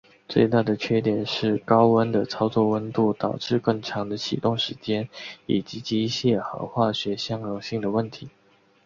[0.27, 5.07] 最大的缺点是高温的操作温度导致更长的启动时间
[5.45, 8.27] 以及机械和化学相容性的问题。